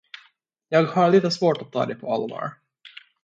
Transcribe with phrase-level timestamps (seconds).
[0.69, 2.53] Jag har lite svårt att ta dig på allvar.